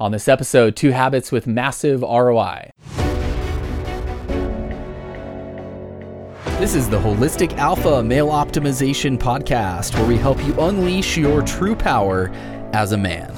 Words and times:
On 0.00 0.12
this 0.12 0.28
episode, 0.28 0.76
two 0.76 0.92
habits 0.92 1.32
with 1.32 1.48
massive 1.48 2.02
ROI. 2.02 2.70
This 6.60 6.76
is 6.76 6.88
the 6.88 7.00
Holistic 7.00 7.56
Alpha 7.56 8.00
Male 8.04 8.28
Optimization 8.28 9.18
Podcast, 9.18 9.94
where 9.94 10.06
we 10.06 10.16
help 10.16 10.44
you 10.46 10.54
unleash 10.60 11.16
your 11.16 11.42
true 11.42 11.74
power 11.74 12.30
as 12.72 12.92
a 12.92 12.96
man. 12.96 13.34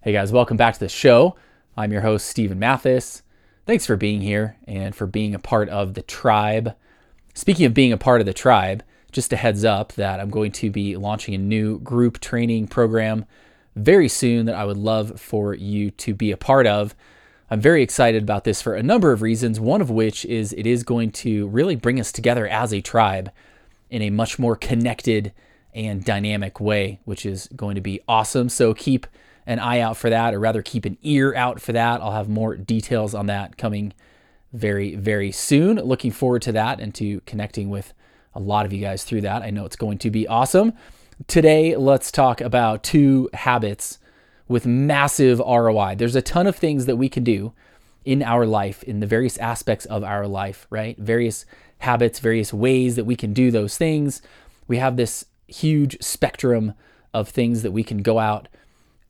Hey 0.00 0.12
guys, 0.12 0.32
welcome 0.32 0.56
back 0.56 0.72
to 0.72 0.80
the 0.80 0.88
show. 0.88 1.36
I'm 1.76 1.92
your 1.92 2.00
host, 2.00 2.28
Stephen 2.28 2.58
Mathis. 2.58 3.22
Thanks 3.66 3.84
for 3.84 3.96
being 3.96 4.22
here 4.22 4.56
and 4.66 4.96
for 4.96 5.06
being 5.06 5.34
a 5.34 5.38
part 5.38 5.68
of 5.68 5.92
the 5.92 6.02
tribe. 6.02 6.74
Speaking 7.34 7.66
of 7.66 7.74
being 7.74 7.92
a 7.92 7.98
part 7.98 8.22
of 8.22 8.26
the 8.26 8.32
tribe, 8.32 8.82
just 9.12 9.32
a 9.32 9.36
heads 9.36 9.64
up 9.64 9.92
that 9.94 10.20
I'm 10.20 10.30
going 10.30 10.52
to 10.52 10.70
be 10.70 10.96
launching 10.96 11.34
a 11.34 11.38
new 11.38 11.78
group 11.80 12.20
training 12.20 12.68
program 12.68 13.24
very 13.74 14.08
soon 14.08 14.46
that 14.46 14.54
I 14.54 14.64
would 14.64 14.76
love 14.76 15.20
for 15.20 15.54
you 15.54 15.90
to 15.92 16.14
be 16.14 16.30
a 16.30 16.36
part 16.36 16.66
of. 16.66 16.94
I'm 17.50 17.60
very 17.60 17.82
excited 17.82 18.22
about 18.22 18.44
this 18.44 18.60
for 18.60 18.74
a 18.74 18.82
number 18.82 19.12
of 19.12 19.22
reasons, 19.22 19.58
one 19.58 19.80
of 19.80 19.88
which 19.88 20.24
is 20.26 20.52
it 20.52 20.66
is 20.66 20.82
going 20.82 21.12
to 21.12 21.48
really 21.48 21.76
bring 21.76 21.98
us 21.98 22.12
together 22.12 22.46
as 22.46 22.74
a 22.74 22.82
tribe 22.82 23.30
in 23.88 24.02
a 24.02 24.10
much 24.10 24.38
more 24.38 24.56
connected 24.56 25.32
and 25.74 26.04
dynamic 26.04 26.60
way, 26.60 27.00
which 27.04 27.24
is 27.24 27.48
going 27.56 27.74
to 27.76 27.80
be 27.80 28.00
awesome. 28.06 28.48
So 28.48 28.74
keep 28.74 29.06
an 29.46 29.58
eye 29.58 29.80
out 29.80 29.96
for 29.96 30.10
that, 30.10 30.34
or 30.34 30.40
rather, 30.40 30.60
keep 30.60 30.84
an 30.84 30.98
ear 31.02 31.34
out 31.34 31.58
for 31.58 31.72
that. 31.72 32.02
I'll 32.02 32.12
have 32.12 32.28
more 32.28 32.54
details 32.54 33.14
on 33.14 33.26
that 33.26 33.56
coming 33.56 33.94
very, 34.52 34.94
very 34.94 35.32
soon. 35.32 35.76
Looking 35.76 36.10
forward 36.10 36.42
to 36.42 36.52
that 36.52 36.80
and 36.80 36.94
to 36.96 37.20
connecting 37.20 37.70
with 37.70 37.94
a 38.38 38.40
lot 38.40 38.64
of 38.64 38.72
you 38.72 38.80
guys 38.80 39.02
through 39.02 39.22
that. 39.22 39.42
I 39.42 39.50
know 39.50 39.64
it's 39.64 39.76
going 39.76 39.98
to 39.98 40.10
be 40.10 40.26
awesome. 40.28 40.72
Today, 41.26 41.74
let's 41.74 42.12
talk 42.12 42.40
about 42.40 42.84
two 42.84 43.28
habits 43.34 43.98
with 44.46 44.64
massive 44.64 45.40
ROI. 45.40 45.96
There's 45.96 46.14
a 46.14 46.22
ton 46.22 46.46
of 46.46 46.54
things 46.54 46.86
that 46.86 46.96
we 46.96 47.08
can 47.08 47.24
do 47.24 47.52
in 48.04 48.22
our 48.22 48.46
life, 48.46 48.84
in 48.84 49.00
the 49.00 49.06
various 49.06 49.36
aspects 49.38 49.84
of 49.86 50.04
our 50.04 50.28
life, 50.28 50.68
right? 50.70 50.96
Various 50.98 51.44
habits, 51.78 52.20
various 52.20 52.54
ways 52.54 52.94
that 52.94 53.04
we 53.04 53.16
can 53.16 53.32
do 53.32 53.50
those 53.50 53.76
things. 53.76 54.22
We 54.68 54.76
have 54.76 54.96
this 54.96 55.24
huge 55.48 56.00
spectrum 56.00 56.74
of 57.12 57.28
things 57.28 57.62
that 57.62 57.72
we 57.72 57.82
can 57.82 58.02
go 58.02 58.20
out 58.20 58.46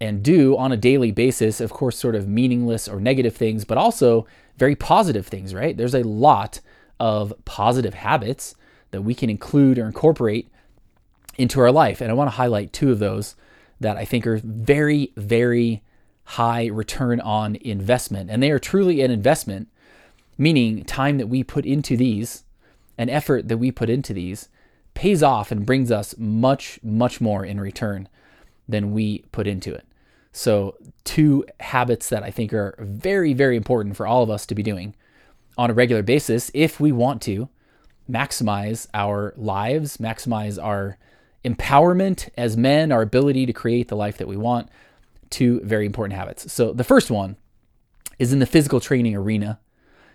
and 0.01 0.23
do 0.23 0.56
on 0.56 0.73
a 0.73 0.77
daily 0.77 1.11
basis. 1.11 1.61
Of 1.61 1.71
course, 1.71 1.99
sort 1.99 2.15
of 2.15 2.27
meaningless 2.27 2.89
or 2.89 2.99
negative 2.99 3.37
things, 3.37 3.67
but 3.67 3.77
also 3.77 4.27
very 4.56 4.75
positive 4.75 5.27
things, 5.27 5.53
right? 5.53 5.77
There's 5.77 5.95
a 5.95 6.03
lot 6.03 6.61
of 6.99 7.34
positive 7.45 7.93
habits 7.93 8.55
that 8.91 9.03
we 9.03 9.14
can 9.14 9.31
include 9.31 9.78
or 9.78 9.86
incorporate 9.86 10.48
into 11.36 11.61
our 11.61 11.72
life. 11.72 12.00
And 12.00 12.11
I 12.11 12.14
want 12.14 12.28
to 12.28 12.36
highlight 12.36 12.72
two 12.72 12.91
of 12.91 12.98
those 12.98 13.36
that 13.81 13.97
I 13.97 14.05
think 14.05 14.27
are 14.27 14.41
very, 14.42 15.12
very 15.17 15.83
high 16.25 16.67
return 16.67 17.20
on 17.20 17.56
investment. 17.56 18.31
And 18.31 18.42
they 18.42 18.50
are 18.50 18.59
truly 18.59 19.00
an 19.00 19.11
investment, 19.11 19.69
meaning 20.36 20.84
time 20.84 21.19
that 21.19 21.28
we 21.28 21.42
put 21.42 21.64
into 21.64 21.97
these, 21.97 22.44
and 22.98 23.09
effort 23.09 23.48
that 23.48 23.59
we 23.59 23.70
put 23.70 23.89
into 23.89 24.12
these, 24.12 24.48
pays 24.94 25.22
off 25.22 25.53
and 25.53 25.64
brings 25.64 25.92
us 25.92 26.16
much, 26.19 26.81
much 26.83 27.20
more 27.20 27.44
in 27.44 27.61
return 27.61 28.09
than 28.69 28.92
we 28.92 29.20
put 29.31 29.47
into 29.47 29.72
it. 29.72 29.86
So, 30.33 30.77
two 31.05 31.47
habits 31.61 32.11
that 32.11 32.22
I 32.22 32.31
think 32.31 32.53
are 32.53 32.77
very, 32.81 33.33
very 33.33 33.56
important 33.56 33.97
for 33.97 34.06
all 34.06 34.22
of 34.22 34.31
us 34.31 34.44
to 34.47 34.55
be 34.55 34.62
doing 34.62 34.94
on 35.56 35.70
a 35.70 35.75
regular 35.75 36.03
basis 36.03 36.50
if 36.53 36.78
we 36.78 36.92
want 36.92 37.22
to 37.22 37.48
maximize 38.11 38.87
our 38.95 39.34
lives, 39.37 39.98
maximize 39.98 40.62
our 40.62 40.98
empowerment 41.45 42.28
as 42.37 42.56
men, 42.56 42.91
our 42.92 43.03
ability 43.03 43.47
to 43.47 43.53
create 43.53 43.89
the 43.89 43.97
life 43.97 44.19
that 44.19 44.28
we 44.28 44.37
want. 44.37 44.69
Two 45.31 45.61
very 45.61 45.87
important 45.87 46.19
habits. 46.19 46.53
So, 46.53 46.73
the 46.73 46.84
first 46.84 47.11
one 47.11 47.37
is 48.19 48.33
in 48.33 48.39
the 48.39 48.47
physical 48.47 48.81
training 48.81 49.15
arena, 49.15 49.61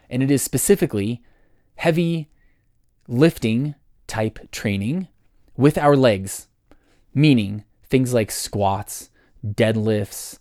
and 0.09 0.23
it 0.23 0.31
is 0.31 0.41
specifically 0.41 1.21
heavy 1.75 2.29
lifting 3.07 3.75
type 4.07 4.39
training 4.51 5.07
with 5.55 5.77
our 5.77 5.95
legs, 5.95 6.47
meaning 7.13 7.63
things 7.83 8.13
like 8.13 8.31
squats, 8.31 9.09
deadlifts, 9.45 10.39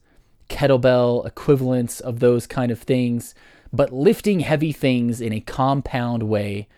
kettlebell 0.49 1.27
equivalents 1.27 2.01
of 2.01 2.21
those 2.21 2.47
kind 2.47 2.71
of 2.71 2.81
things, 2.81 3.35
but 3.73 3.93
lifting 3.93 4.41
heavy 4.41 4.73
things 4.73 5.21
in 5.21 5.33
a 5.33 5.41
compound 5.41 6.23
way 6.23 6.69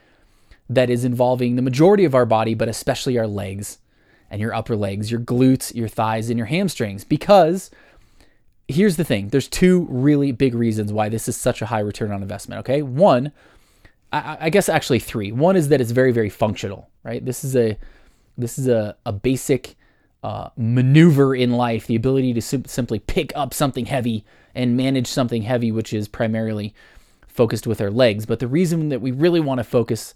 that 0.69 0.91
is 0.91 1.05
involving 1.05 1.57
the 1.57 1.63
majority 1.63 2.05
of 2.05 2.15
our 2.15 2.27
body, 2.27 2.55
but 2.55 2.69
especially 2.69 3.19
our 3.19 3.27
legs 3.27 3.79
and 4.31 4.41
your 4.41 4.55
upper 4.55 4.77
legs, 4.77 5.11
your 5.11 5.21
glutes, 5.21 5.75
your 5.75 5.89
thighs, 5.89 6.31
and 6.31 6.39
your 6.39 6.47
hamstrings. 6.47 7.05
Because 7.05 7.71
here's 8.69 8.97
the 8.97 9.05
thing 9.05 9.29
there's 9.29 9.49
two 9.49 9.87
really 9.91 10.33
big 10.33 10.55
reasons 10.55 10.93
why 10.93 11.09
this 11.09 11.29
is 11.29 11.37
such 11.37 11.61
a 11.63 11.67
high 11.67 11.81
return 11.81 12.13
on 12.13 12.23
investment. 12.23 12.61
Okay. 12.61 12.83
One, 12.83 13.33
I, 14.13 14.51
guess 14.51 14.69
actually 14.69 15.01
three. 15.01 15.33
One 15.33 15.57
is 15.57 15.69
that 15.69 15.81
it's 15.81 15.91
very, 15.91 16.13
very 16.13 16.31
functional, 16.31 16.89
right? 17.03 17.25
This 17.25 17.45
is 17.45 17.57
a 17.57 17.77
this 18.39 18.59
is 18.59 18.69
a, 18.69 18.97
a 19.05 19.13
basic 19.13 19.77
uh, 20.23 20.51
maneuver 20.57 21.35
in 21.35 21.53
life, 21.53 21.87
the 21.87 21.97
ability 21.97 22.33
to 22.35 22.43
sim- 22.43 22.65
simply 22.65 22.99
pick 22.99 23.33
up 23.37 23.53
something 23.53 23.87
heavy 23.87 24.25
and 24.55 24.77
manage 24.77 25.07
something 25.07 25.43
heavy, 25.43 25.71
which 25.71 25.93
is 25.93 26.09
primarily 26.09 26.75
focused 27.27 27.67
with 27.67 27.81
our 27.81 27.91
legs. 27.91 28.25
But 28.25 28.39
the 28.39 28.49
reason 28.49 28.89
that 28.89 29.01
we 29.01 29.11
really 29.11 29.41
want 29.41 29.59
to 29.59 29.65
focus 29.65 30.15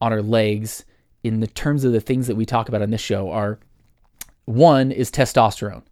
on 0.00 0.12
our 0.12 0.22
legs 0.22 0.84
in 1.22 1.40
the 1.40 1.46
terms 1.46 1.84
of 1.84 1.92
the 1.92 2.00
things 2.00 2.26
that 2.26 2.36
we 2.36 2.46
talk 2.46 2.68
about 2.68 2.82
on 2.82 2.90
this 2.90 3.00
show 3.00 3.30
are 3.30 3.58
one 4.44 4.90
is 4.90 5.10
testosterone 5.10 5.82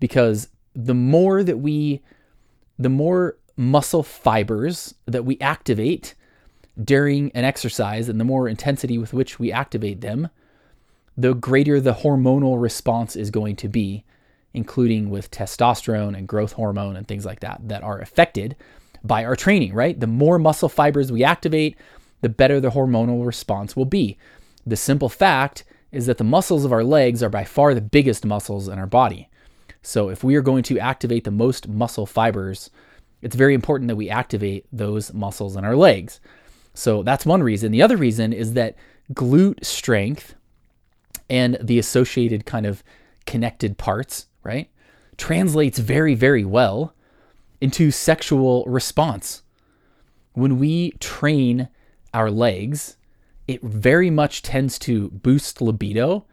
because 0.00 0.48
the 0.74 0.94
more 0.94 1.42
that 1.42 1.58
we 1.58 2.02
the 2.78 2.88
more 2.88 3.36
muscle 3.56 4.02
fibers 4.02 4.94
that 5.06 5.24
we 5.24 5.38
activate 5.40 6.14
during 6.82 7.30
an 7.32 7.44
exercise 7.44 8.08
and 8.08 8.18
the 8.18 8.24
more 8.24 8.48
intensity 8.48 8.96
with 8.96 9.12
which 9.12 9.38
we 9.38 9.52
activate 9.52 10.00
them 10.00 10.28
the 11.16 11.34
greater 11.34 11.80
the 11.80 11.92
hormonal 11.92 12.60
response 12.60 13.14
is 13.14 13.30
going 13.30 13.54
to 13.54 13.68
be 13.68 14.04
including 14.54 15.10
with 15.10 15.30
testosterone 15.30 16.16
and 16.16 16.26
growth 16.26 16.52
hormone 16.52 16.96
and 16.96 17.06
things 17.06 17.26
like 17.26 17.40
that 17.40 17.60
that 17.68 17.82
are 17.82 18.00
affected 18.00 18.56
by 19.04 19.24
our 19.24 19.36
training 19.36 19.74
right? 19.74 19.98
The 19.98 20.06
more 20.06 20.38
muscle 20.38 20.68
fibers 20.68 21.12
we 21.12 21.22
activate 21.22 21.76
the 22.20 22.28
better 22.28 22.60
the 22.60 22.70
hormonal 22.70 23.24
response 23.26 23.76
will 23.76 23.84
be. 23.84 24.16
The 24.66 24.76
simple 24.76 25.08
fact 25.08 25.64
is 25.92 26.06
that 26.06 26.18
the 26.18 26.24
muscles 26.24 26.64
of 26.64 26.72
our 26.72 26.84
legs 26.84 27.22
are 27.22 27.30
by 27.30 27.44
far 27.44 27.74
the 27.74 27.80
biggest 27.80 28.24
muscles 28.24 28.68
in 28.68 28.78
our 28.78 28.86
body. 28.86 29.28
So, 29.82 30.10
if 30.10 30.22
we 30.22 30.34
are 30.36 30.42
going 30.42 30.62
to 30.64 30.78
activate 30.78 31.24
the 31.24 31.30
most 31.30 31.66
muscle 31.66 32.06
fibers, 32.06 32.70
it's 33.22 33.36
very 33.36 33.54
important 33.54 33.88
that 33.88 33.96
we 33.96 34.10
activate 34.10 34.66
those 34.72 35.12
muscles 35.12 35.56
in 35.56 35.64
our 35.64 35.76
legs. 35.76 36.20
So, 36.74 37.02
that's 37.02 37.24
one 37.24 37.42
reason. 37.42 37.72
The 37.72 37.82
other 37.82 37.96
reason 37.96 38.32
is 38.32 38.52
that 38.54 38.76
glute 39.12 39.64
strength 39.64 40.34
and 41.30 41.56
the 41.62 41.78
associated 41.78 42.44
kind 42.44 42.66
of 42.66 42.84
connected 43.24 43.78
parts, 43.78 44.26
right, 44.42 44.68
translates 45.16 45.78
very, 45.78 46.14
very 46.14 46.44
well 46.44 46.94
into 47.60 47.90
sexual 47.90 48.64
response. 48.66 49.42
When 50.32 50.58
we 50.58 50.92
train 50.92 51.68
our 52.12 52.30
legs, 52.30 52.96
it 53.46 53.62
very 53.62 54.10
much 54.10 54.42
tends 54.42 54.78
to 54.80 55.10
boost 55.10 55.60
libido. 55.60 56.24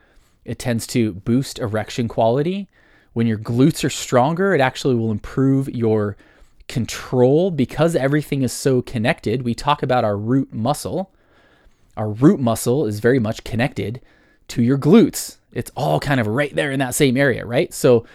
It 0.46 0.60
tends 0.60 0.88
to 0.88 1.14
boost 1.14 1.60
erection 1.60 2.08
quality. 2.08 2.68
When 3.14 3.28
your 3.28 3.38
glutes 3.40 3.84
are 3.84 3.90
stronger, 3.90 4.54
it 4.54 4.62
actually 4.62 4.96
will 4.96 5.12
improve 5.12 5.68
your 5.70 6.16
control 6.68 7.50
because 7.50 7.96
everything 7.96 8.44
is 8.44 8.54
so 8.54 8.82
connected. 8.82 9.44
We 9.44 9.56
talk 9.56 9.82
about 9.82 10.04
our 10.04 10.18
root 10.18 10.54
muscle. 10.54 11.12
Our 11.96 12.10
root 12.10 12.40
muscle 12.40 12.86
is 12.86 13.00
very 13.00 13.20
much 13.20 13.44
connected 13.44 14.02
to 14.50 14.62
your 14.62 14.78
glutes. 14.78 15.38
It's 15.52 15.72
all 15.76 16.00
kind 16.00 16.20
of 16.20 16.28
right 16.28 16.54
there 16.54 16.72
in 16.72 16.80
that 16.80 16.96
same 16.96 17.18
area, 17.18 17.46
right? 17.46 17.74
So 17.74 18.06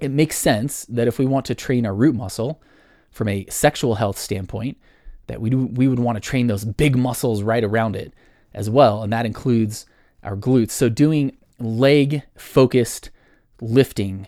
it 0.00 0.10
makes 0.10 0.36
sense 0.36 0.84
that 0.86 1.06
if 1.06 1.18
we 1.18 1.26
want 1.26 1.46
to 1.46 1.54
train 1.54 1.86
our 1.86 1.94
root 1.94 2.14
muscle 2.14 2.60
from 3.10 3.28
a 3.28 3.46
sexual 3.48 3.94
health 3.94 4.18
standpoint, 4.18 4.76
that 5.26 5.40
we, 5.40 5.50
do, 5.50 5.66
we 5.66 5.88
would 5.88 5.98
want 5.98 6.16
to 6.16 6.20
train 6.20 6.46
those 6.46 6.64
big 6.64 6.96
muscles 6.96 7.42
right 7.42 7.64
around 7.64 7.96
it 7.96 8.12
as 8.54 8.70
well. 8.70 9.02
And 9.02 9.12
that 9.12 9.26
includes 9.26 9.86
our 10.22 10.36
glutes. 10.36 10.70
So 10.70 10.88
doing 10.88 11.36
leg 11.58 12.22
focused 12.36 13.10
lifting, 13.60 14.26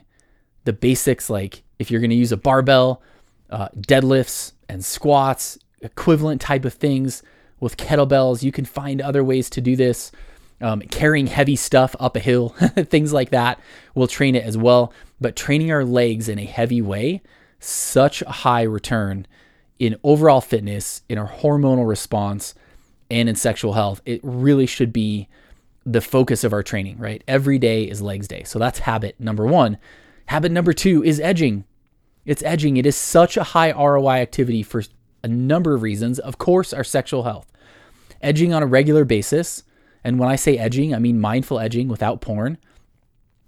the 0.65 0.73
basics 0.73 1.31
like 1.31 1.63
if 1.79 1.91
you're 1.91 2.01
going 2.01 2.11
to 2.11 2.17
use 2.17 2.33
a 2.33 2.37
barbell, 2.37 3.03
uh, 3.51 3.69
deadlifts 3.77 4.53
and 4.69 4.85
squats, 4.85 5.59
equivalent 5.81 6.41
type 6.41 6.65
of 6.65 6.75
things 6.75 7.23
with 7.61 7.77
kettlebells. 7.77 8.43
You 8.43 8.53
can 8.53 8.65
find 8.65 9.01
other 9.01 9.25
ways 9.25 9.49
to 9.51 9.61
do 9.61 9.77
this. 9.77 10.13
Um, 10.61 10.81
carrying 10.81 11.29
heavy 11.29 11.55
stuff 11.55 11.95
up 12.01 12.17
a 12.17 12.21
hill, 12.21 12.49
things 12.77 13.13
like 13.13 13.31
that, 13.31 13.61
will 13.95 14.09
train 14.09 14.35
it 14.35 14.43
as 14.43 14.59
well. 14.59 14.93
But 15.21 15.37
training 15.37 15.71
our 15.71 15.85
legs 15.85 16.29
in 16.29 16.41
a 16.41 16.45
heavy 16.45 16.83
way, 16.83 17.23
such 17.61 18.23
a 18.23 18.31
high 18.31 18.63
return 18.63 19.27
in 19.79 19.97
overall 20.03 20.41
fitness, 20.41 21.03
in 21.09 21.19
our 21.19 21.29
hormonal 21.29 21.89
response, 21.89 22.55
and 23.11 23.29
in 23.29 23.37
sexual 23.37 23.73
health, 23.73 24.01
it 24.05 24.21
really 24.23 24.67
should 24.67 24.93
be 24.93 25.29
the 25.87 26.01
focus 26.01 26.45
of 26.45 26.53
our 26.53 26.63
training, 26.63 26.99
right? 26.99 27.25
Every 27.27 27.59
day 27.59 27.85
is 27.85 28.03
legs 28.03 28.29
day. 28.29 28.45
So 28.45 28.59
that's 28.59 28.81
habit 28.81 29.19
number 29.19 29.47
one. 29.47 29.79
Habit 30.27 30.53
number 30.53 30.73
two 30.73 31.03
is 31.03 31.21
edging. 31.21 31.65
It's 32.27 32.43
edging. 32.43 32.77
It 32.77 32.85
is 32.85 32.97
such 32.97 33.37
a 33.39 33.43
high 33.43 33.73
ROI 33.73 34.17
activity 34.17 34.63
for 34.63 34.83
a 35.25 35.29
number 35.29 35.75
of 35.75 35.83
reasons. 35.83 36.19
Of 36.19 36.37
course, 36.37 36.75
our 36.75 36.85
sexual 36.85 37.23
health. 37.23 37.51
Edging 38.21 38.53
on 38.53 38.63
a 38.63 38.67
regular 38.67 39.05
basis. 39.05 39.63
And 40.05 40.19
when 40.19 40.29
I 40.29 40.37
say 40.37 40.59
edging, 40.59 40.95
I 40.95 40.99
mean 40.99 41.21
mindful 41.21 41.59
edging 41.59 41.89
without 41.89 42.21
porn, 42.21 42.59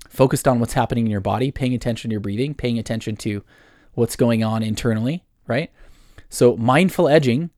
focused 0.08 0.48
on 0.48 0.58
what's 0.58 0.72
happening 0.72 1.04
in 1.04 1.10
your 1.10 1.20
body, 1.20 1.50
paying 1.50 1.74
attention 1.74 2.10
to 2.10 2.14
your 2.14 2.20
breathing, 2.20 2.54
paying 2.54 2.78
attention 2.78 3.16
to 3.16 3.44
what's 3.92 4.16
going 4.16 4.42
on 4.42 4.62
internally, 4.62 5.24
right? 5.46 5.70
So, 6.30 6.56
mindful 6.56 7.08
edging 7.08 7.50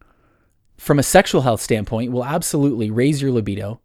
from 0.79 0.99
a 0.99 1.03
sexual 1.03 1.43
health 1.43 1.61
standpoint 1.61 2.11
will 2.11 2.25
absolutely 2.25 2.91
raise 2.91 3.23
your 3.23 3.31
libido. 3.31 3.81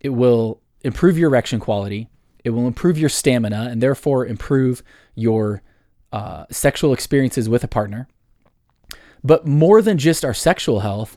It 0.00 0.10
will 0.10 0.60
improve 0.82 1.18
your 1.18 1.30
erection 1.30 1.58
quality. 1.58 2.08
It 2.44 2.50
will 2.50 2.66
improve 2.66 2.98
your 2.98 3.08
stamina 3.08 3.68
and 3.70 3.82
therefore 3.82 4.26
improve 4.26 4.82
your 5.14 5.62
uh, 6.12 6.44
sexual 6.50 6.92
experiences 6.92 7.48
with 7.48 7.64
a 7.64 7.68
partner. 7.68 8.06
But 9.24 9.46
more 9.46 9.80
than 9.80 9.98
just 9.98 10.24
our 10.24 10.34
sexual 10.34 10.80
health, 10.80 11.16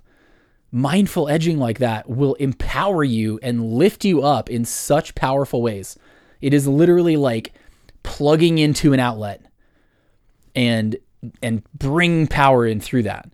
mindful 0.71 1.27
edging 1.27 1.57
like 1.57 1.79
that 1.79 2.09
will 2.09 2.35
empower 2.35 3.03
you 3.03 3.39
and 3.43 3.73
lift 3.73 4.05
you 4.05 4.21
up 4.21 4.49
in 4.49 4.63
such 4.63 5.15
powerful 5.15 5.61
ways. 5.61 5.97
It 6.41 6.53
is 6.53 6.67
literally 6.67 7.17
like 7.17 7.53
plugging 8.03 8.57
into 8.59 8.93
an 8.93 8.99
outlet 8.99 9.45
and 10.55 10.95
and 11.41 11.63
bring 11.73 12.27
power 12.27 12.65
in 12.65 12.79
through 12.79 13.03
that. 13.03 13.29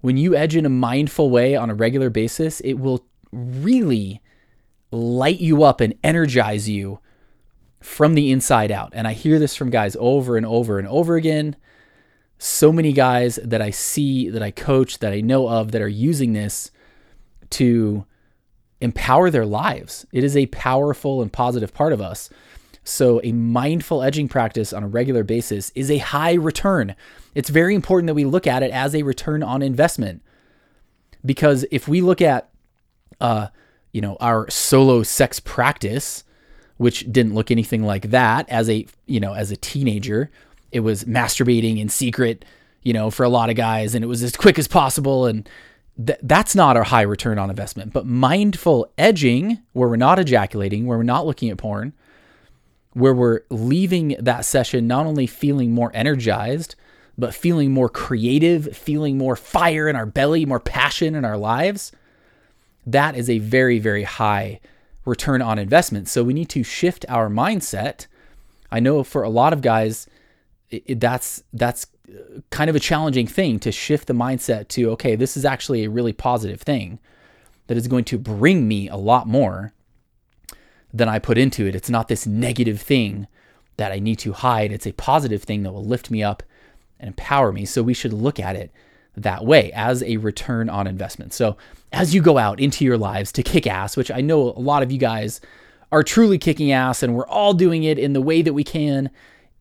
When 0.00 0.16
you 0.16 0.34
edge 0.34 0.56
in 0.56 0.66
a 0.66 0.70
mindful 0.70 1.30
way 1.30 1.56
on 1.56 1.70
a 1.70 1.74
regular 1.74 2.10
basis, 2.10 2.60
it 2.60 2.74
will 2.74 3.04
really 3.32 4.20
light 4.90 5.40
you 5.40 5.62
up 5.62 5.80
and 5.80 5.94
energize 6.02 6.68
you 6.68 7.00
from 7.80 8.14
the 8.14 8.30
inside 8.30 8.70
out. 8.70 8.90
And 8.94 9.06
I 9.06 9.12
hear 9.12 9.38
this 9.38 9.56
from 9.56 9.70
guys 9.70 9.96
over 9.98 10.36
and 10.36 10.46
over 10.46 10.78
and 10.78 10.88
over 10.88 11.16
again. 11.16 11.56
So 12.38 12.72
many 12.72 12.92
guys 12.92 13.38
that 13.44 13.60
I 13.60 13.70
see, 13.70 14.28
that 14.30 14.42
I 14.42 14.50
coach, 14.50 14.98
that 14.98 15.12
I 15.12 15.20
know 15.20 15.48
of 15.48 15.72
that 15.72 15.82
are 15.82 15.88
using 15.88 16.32
this 16.32 16.70
to 17.50 18.04
empower 18.80 19.30
their 19.30 19.46
lives. 19.46 20.06
It 20.12 20.24
is 20.24 20.36
a 20.36 20.46
powerful 20.46 21.20
and 21.20 21.32
positive 21.32 21.74
part 21.74 21.92
of 21.92 22.00
us. 22.00 22.30
So, 22.90 23.20
a 23.22 23.32
mindful 23.32 24.02
edging 24.02 24.28
practice 24.28 24.72
on 24.72 24.82
a 24.82 24.88
regular 24.88 25.22
basis 25.22 25.70
is 25.74 25.90
a 25.90 25.98
high 25.98 26.34
return. 26.34 26.96
It's 27.34 27.48
very 27.48 27.74
important 27.74 28.08
that 28.08 28.14
we 28.14 28.24
look 28.24 28.46
at 28.46 28.62
it 28.62 28.72
as 28.72 28.94
a 28.94 29.02
return 29.02 29.42
on 29.42 29.62
investment. 29.62 30.22
Because 31.24 31.64
if 31.70 31.86
we 31.86 32.00
look 32.00 32.20
at, 32.20 32.50
uh, 33.20 33.48
you 33.92 34.00
know, 34.00 34.16
our 34.20 34.50
solo 34.50 35.02
sex 35.02 35.38
practice, 35.38 36.24
which 36.78 37.10
didn't 37.12 37.34
look 37.34 37.50
anything 37.50 37.84
like 37.84 38.10
that 38.10 38.48
as 38.48 38.68
a, 38.68 38.86
you 39.06 39.20
know, 39.20 39.34
as 39.34 39.50
a 39.50 39.56
teenager, 39.56 40.30
it 40.72 40.80
was 40.80 41.04
masturbating 41.04 41.78
in 41.78 41.88
secret, 41.88 42.44
you 42.82 42.92
know, 42.92 43.10
for 43.10 43.22
a 43.22 43.28
lot 43.28 43.50
of 43.50 43.56
guys, 43.56 43.94
and 43.94 44.02
it 44.02 44.08
was 44.08 44.22
as 44.22 44.34
quick 44.34 44.58
as 44.58 44.66
possible. 44.66 45.26
And 45.26 45.48
th- 46.04 46.18
that's 46.22 46.54
not 46.54 46.76
our 46.76 46.84
high 46.84 47.02
return 47.02 47.38
on 47.38 47.50
investment. 47.50 47.92
But 47.92 48.06
mindful 48.06 48.90
edging, 48.98 49.60
where 49.74 49.88
we're 49.88 49.96
not 49.96 50.18
ejaculating, 50.18 50.86
where 50.86 50.98
we're 50.98 51.04
not 51.04 51.26
looking 51.26 51.50
at 51.50 51.58
porn, 51.58 51.92
where 52.92 53.14
we're 53.14 53.40
leaving 53.50 54.16
that 54.18 54.44
session 54.44 54.86
not 54.86 55.06
only 55.06 55.26
feeling 55.26 55.72
more 55.72 55.90
energized, 55.94 56.74
but 57.16 57.34
feeling 57.34 57.70
more 57.70 57.88
creative, 57.88 58.76
feeling 58.76 59.18
more 59.18 59.36
fire 59.36 59.88
in 59.88 59.96
our 59.96 60.06
belly, 60.06 60.44
more 60.44 60.60
passion 60.60 61.14
in 61.14 61.24
our 61.24 61.36
lives, 61.36 61.92
that 62.86 63.14
is 63.14 63.28
a 63.28 63.38
very, 63.38 63.78
very 63.78 64.04
high 64.04 64.60
return 65.04 65.42
on 65.42 65.58
investment. 65.58 66.08
So 66.08 66.24
we 66.24 66.34
need 66.34 66.48
to 66.50 66.62
shift 66.62 67.04
our 67.08 67.28
mindset. 67.28 68.06
I 68.70 68.80
know 68.80 69.04
for 69.04 69.22
a 69.22 69.28
lot 69.28 69.52
of 69.52 69.60
guys, 69.60 70.06
it, 70.70 71.00
that's 71.00 71.42
that's 71.52 71.86
uh, 72.08 72.40
kind 72.50 72.70
of 72.70 72.76
a 72.76 72.80
challenging 72.80 73.26
thing 73.26 73.58
to 73.60 73.72
shift 73.72 74.06
the 74.06 74.14
mindset 74.14 74.68
to 74.68 74.90
okay, 74.92 75.16
this 75.16 75.36
is 75.36 75.44
actually 75.44 75.84
a 75.84 75.90
really 75.90 76.12
positive 76.12 76.60
thing 76.60 76.98
that 77.66 77.76
is 77.76 77.88
going 77.88 78.04
to 78.04 78.18
bring 78.18 78.66
me 78.66 78.88
a 78.88 78.96
lot 78.96 79.26
more 79.26 79.72
than 80.92 81.08
I 81.08 81.18
put 81.18 81.38
into 81.38 81.66
it. 81.66 81.74
It's 81.74 81.90
not 81.90 82.08
this 82.08 82.26
negative 82.26 82.80
thing 82.80 83.26
that 83.76 83.92
I 83.92 83.98
need 83.98 84.18
to 84.20 84.32
hide. 84.32 84.72
It's 84.72 84.86
a 84.86 84.92
positive 84.92 85.42
thing 85.42 85.62
that 85.62 85.72
will 85.72 85.84
lift 85.84 86.10
me 86.10 86.22
up 86.22 86.42
and 86.98 87.08
empower 87.08 87.52
me. 87.52 87.64
So 87.64 87.82
we 87.82 87.94
should 87.94 88.12
look 88.12 88.38
at 88.38 88.56
it 88.56 88.70
that 89.16 89.44
way 89.44 89.72
as 89.72 90.02
a 90.02 90.18
return 90.18 90.68
on 90.68 90.86
investment. 90.86 91.32
So 91.32 91.56
as 91.92 92.14
you 92.14 92.22
go 92.22 92.38
out 92.38 92.60
into 92.60 92.84
your 92.84 92.98
lives 92.98 93.32
to 93.32 93.42
kick 93.42 93.66
ass, 93.66 93.96
which 93.96 94.10
I 94.10 94.20
know 94.20 94.50
a 94.50 94.60
lot 94.60 94.82
of 94.82 94.92
you 94.92 94.98
guys 94.98 95.40
are 95.92 96.02
truly 96.02 96.38
kicking 96.38 96.70
ass 96.72 97.02
and 97.02 97.14
we're 97.14 97.26
all 97.26 97.54
doing 97.54 97.84
it 97.84 97.98
in 97.98 98.12
the 98.12 98.20
way 98.20 98.42
that 98.42 98.52
we 98.52 98.64
can 98.64 99.10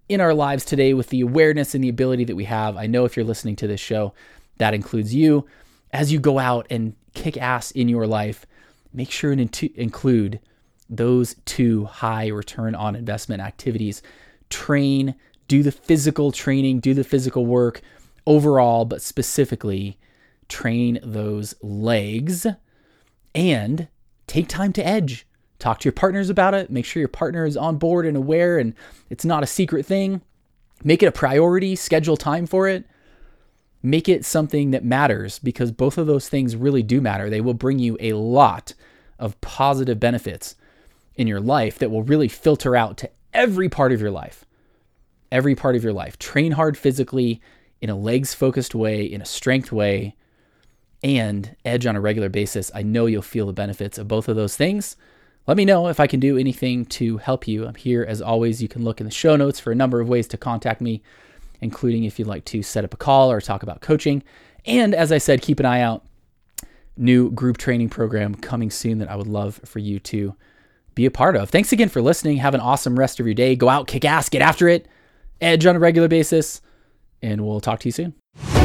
in 0.08 0.22
our 0.22 0.34
lives 0.34 0.66
today 0.66 0.94
with 0.94 1.10
the 1.10 1.22
awareness 1.22 1.74
and 1.74 1.84
the 1.84 1.90
ability 1.90 2.24
that 2.25 2.36
we 2.36 2.46
have. 2.46 2.78
I 2.78 2.88
know 2.88 3.06
if 3.06 3.16
you're 3.16 3.25
listening 3.25 3.56
to 3.58 3.68
this 3.68 3.80
show, 3.80 4.14
that 4.58 4.74
includes 4.74 5.14
you. 5.14 5.48
As 5.92 6.12
you 6.12 6.20
go 6.20 6.40
out 6.40 6.68
and 6.70 6.96
kick 7.14 7.38
ass 7.38 7.72
in 7.72 7.90
your 7.90 8.06
life, 8.06 8.46
make 8.94 9.12
sure 9.12 9.32
and 9.32 9.64
include 9.75 10.40
those 10.89 11.36
two 11.45 11.86
high 11.86 12.27
return 12.27 12.75
on 12.75 12.95
investment 12.95 13.41
activities. 13.41 14.01
Train, 14.50 15.15
do 15.47 15.62
the 15.62 15.71
physical 15.71 16.31
training, 16.31 16.80
do 16.80 16.94
the 16.94 17.03
physical 17.03 17.45
work 17.45 17.81
overall, 18.25 18.86
but 18.86 19.01
specifically 19.01 19.97
train 20.47 21.00
those 21.03 21.53
legs 21.62 22.47
and 23.36 23.88
take 24.27 24.47
time 24.47 24.74
to 24.74 24.86
edge. 24.86 25.27
Talk 25.59 25.80
to 25.80 25.86
your 25.86 25.94
partners 25.94 26.30
about 26.30 26.53
it. 26.53 26.71
Make 26.71 26.86
sure 26.86 27.01
your 27.01 27.07
partner 27.07 27.45
is 27.45 27.57
on 27.57 27.77
board 27.77 28.06
and 28.06 28.18
aware 28.18 28.57
and 28.57 28.74
it's 29.09 29.25
not 29.25 29.44
a 29.44 29.47
secret 29.47 29.86
thing. 29.86 30.21
Make 30.83 31.03
it 31.03 31.07
a 31.07 31.12
priority, 31.12 31.75
schedule 31.75 32.18
time 32.18 32.47
for 32.47 32.68
it. 32.68 32.86
Make 33.83 34.09
it 34.09 34.25
something 34.25 34.71
that 34.71 34.83
matters 34.83 35.39
because 35.39 35.71
both 35.71 35.97
of 35.97 36.07
those 36.07 36.30
things 36.30 36.56
really 36.56 36.83
do 36.83 37.01
matter. 37.01 37.30
They 37.30 37.41
will 37.41 37.53
bring 37.53 37.80
you 37.80 37.97
a 38.00 38.13
lot 38.13 38.74
of 39.18 39.39
positive 39.41 40.00
benefits 40.00 40.56
in 41.19 41.27
your 41.27 41.42
life 41.42 41.77
that 41.80 41.92
will 41.92 42.01
really 42.01 42.30
filter 42.30 42.77
out 42.77 42.95
to 42.95 43.10
every 43.33 43.68
part 43.68 43.92
of 43.92 44.00
your 44.00 44.10
life. 44.10 44.45
Every 45.33 45.54
part 45.54 45.75
of 45.75 45.83
your 45.83 45.92
life. 45.92 46.18
Train 46.18 46.54
hard 46.54 46.77
physically 46.77 47.42
in 47.81 47.89
a 47.89 47.95
legs 47.95 48.33
focused 48.33 48.74
way, 48.74 49.04
in 49.04 49.21
a 49.21 49.25
strength 49.25 49.69
way, 49.69 50.16
and 51.04 51.57
edge 51.66 51.86
on 51.86 51.98
a 51.98 52.01
regular 52.01 52.30
basis. 52.30 52.71
I 52.74 52.83
know 52.83 53.06
you'll 53.06 53.21
feel 53.21 53.48
the 53.48 53.54
benefits 53.54 53.98
of 53.98 54.07
both 54.07 54.30
of 54.30 54.38
those 54.38 54.56
things. 54.56 54.95
Let 55.45 55.57
me 55.57 55.66
know 55.66 55.89
if 55.89 56.00
I 56.00 56.07
can 56.07 56.21
do 56.21 56.38
anything 56.38 56.86
to 56.86 57.18
help 57.18 57.50
you. 57.50 57.68
I'm 57.68 57.75
here 57.75 58.06
as 58.07 58.22
always. 58.22 58.62
You 58.62 58.69
can 58.69 58.86
look 58.86 59.01
in 59.01 59.06
the 59.06 59.12
show 59.12 59.36
notes 59.36 59.60
for 59.60 59.74
a 59.74 59.75
number 59.75 60.00
of 60.00 60.07
ways 60.07 60.27
to 60.30 60.38
contact 60.38 60.79
me, 60.79 61.03
including 61.60 62.05
if 62.05 62.17
you'd 62.17 62.29
like 62.29 62.46
to 62.46 62.63
set 62.63 62.86
up 62.86 62.94
a 62.94 62.98
call 62.98 63.29
or 63.29 63.41
talk 63.41 63.62
about 63.62 63.82
coaching. 63.82 64.24
And 64.65 64.96
as 64.96 65.12
I 65.12 65.17
said, 65.17 65.41
keep 65.41 65.60
an 65.60 65.65
eye 65.65 65.82
out. 65.82 66.05
New 66.96 67.29
group 67.29 67.58
training 67.58 67.89
program 67.89 68.36
coming 68.36 68.72
soon 68.72 69.00
that 69.00 69.12
I 69.12 69.17
would 69.17 69.27
love 69.27 69.60
for 69.65 69.79
you 69.79 70.00
to 70.00 70.36
be 71.00 71.06
a 71.06 71.12
part 71.12 71.38
of. 71.38 71.50
Thanks 71.50 71.72
again 71.72 71.88
for 71.88 72.01
listening. 72.01 72.38
Have 72.38 72.53
an 72.53 72.60
awesome 72.60 73.00
rest 73.00 73.22
of 73.22 73.25
your 73.25 73.34
day. 73.34 73.56
Go 73.56 73.70
out, 73.70 73.88
kick 73.88 74.03
ass, 74.03 74.27
get 74.27 74.41
after 74.41 74.68
it, 74.68 74.86
edge 75.39 75.65
on 75.65 75.77
a 75.77 75.79
regular 75.79 76.10
basis, 76.10 76.62
and 77.22 77.46
we'll 77.46 77.62
talk 77.62 77.79
to 77.79 77.88
you 77.88 77.94
soon. 77.94 78.59